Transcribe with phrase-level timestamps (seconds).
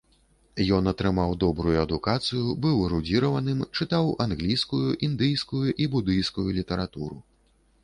[0.77, 7.17] Ён атрымаў добрую адукацыю, быў эрудзіраваным, чытаў англійскую, індыйскую і будыйскую літаратуру.